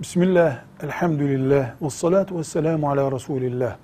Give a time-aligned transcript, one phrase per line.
[0.00, 3.76] Bismillah, elhamdülillah, ve salatu ve selamu ala Resulillah.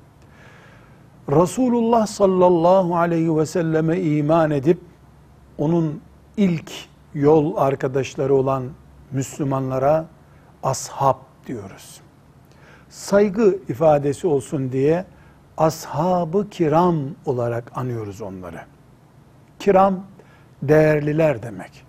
[1.31, 4.79] Resulullah sallallahu aleyhi ve selleme iman edip,
[5.59, 6.01] onun
[6.37, 6.73] ilk
[7.15, 8.65] yol arkadaşları olan
[9.13, 10.07] Müslümanlara
[10.63, 11.17] ashab
[11.47, 12.01] diyoruz.
[12.89, 15.05] Saygı ifadesi olsun diye
[15.57, 16.97] ashab-ı kiram
[17.27, 18.61] olarak anıyoruz onları.
[19.59, 20.05] Kiram
[20.63, 21.85] değerliler demek.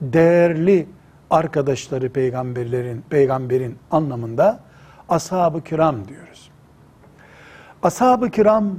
[0.00, 0.86] Değerli
[1.34, 4.60] arkadaşları peygamberlerin peygamberin anlamında
[5.08, 6.50] ashab-ı kiram diyoruz.
[7.82, 8.74] Ashab-ı kiram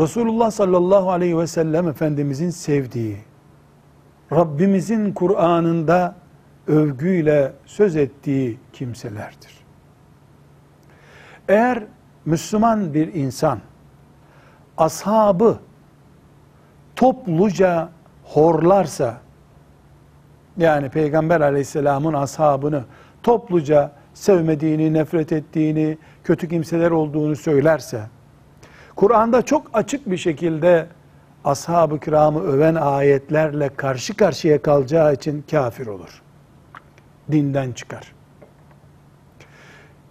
[0.00, 3.18] Resulullah sallallahu aleyhi ve sellem Efendimizin sevdiği,
[4.32, 6.16] Rabbimizin Kur'an'ında
[6.66, 9.64] övgüyle söz ettiği kimselerdir.
[11.48, 11.84] Eğer
[12.24, 13.58] Müslüman bir insan
[14.76, 15.58] ashabı
[16.96, 17.88] topluca
[18.24, 19.20] horlarsa,
[20.56, 22.84] yani Peygamber aleyhisselamın ashabını
[23.22, 28.00] topluca sevmediğini, nefret ettiğini, kötü kimseler olduğunu söylerse,
[28.96, 30.86] Kur'an'da çok açık bir şekilde
[31.44, 36.22] ashab-ı kiramı öven ayetlerle karşı karşıya kalacağı için kafir olur.
[37.32, 38.12] Dinden çıkar.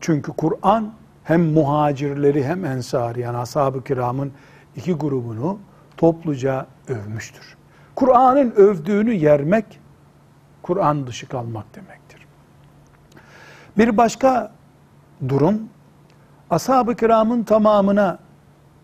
[0.02, 4.32] Çünkü Kur'an hem muhacirleri hem ensar yani ashab-ı kiramın
[4.76, 5.60] iki grubunu
[5.98, 7.58] topluca övmüştür.
[7.96, 9.80] Kur'an'ın övdüğünü yermek,
[10.64, 12.28] Kur'an dışı kalmak demektir.
[13.78, 14.52] Bir başka
[15.30, 15.62] durum,
[16.50, 18.20] ashab-ı kiramın tamamına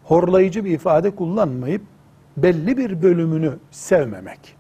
[0.04, 1.82] horlayıcı bir ifade kullanmayıp,
[2.38, 4.56] belli bir bölümünü sevmemek.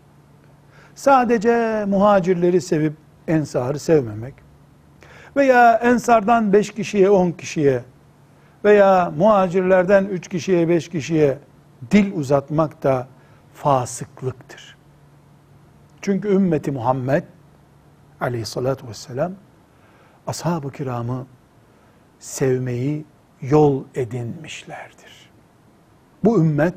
[0.96, 2.94] Sadece muhacirleri sevip
[3.28, 4.34] ensarı sevmemek.
[5.36, 7.84] Veya ensardan beş kişiye, on kişiye
[8.64, 11.38] veya muhacirlerden üç kişiye, beş kişiye
[11.92, 13.08] dil uzatmak da
[13.54, 14.79] fasıklıktır.
[16.02, 17.24] Çünkü ümmeti Muhammed
[18.22, 19.32] aleyhissalatü vesselam
[20.28, 21.26] ashab-ı kiramı
[22.20, 23.06] sevmeyi
[23.42, 25.30] yol edinmişlerdir.
[26.24, 26.76] Bu ümmet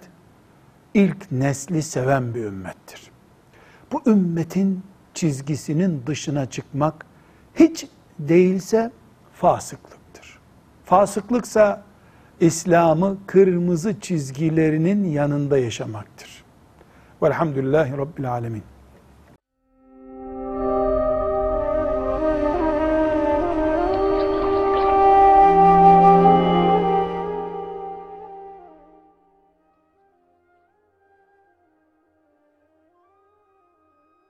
[0.94, 3.10] ilk nesli seven bir ümmettir.
[3.92, 4.82] Bu ümmetin
[5.14, 7.06] çizgisinin dışına çıkmak
[7.54, 7.86] hiç
[8.18, 8.90] değilse
[9.34, 10.38] fasıklıktır.
[10.84, 11.82] Fasıklıksa
[12.40, 16.44] İslam'ı kırmızı çizgilerinin yanında yaşamaktır.
[17.22, 18.62] Velhamdülillahi Rabbil Alemin.